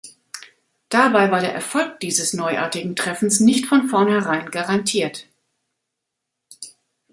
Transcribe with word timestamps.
Dabei 0.89 1.29
war 1.29 1.41
der 1.41 1.53
Erfolg 1.53 1.99
dieses 1.99 2.33
neuartigen 2.33 2.95
Treffens 2.95 3.39
nicht 3.39 3.67
von 3.67 3.87
vornherein 3.87 4.49
garantiert. 4.49 5.27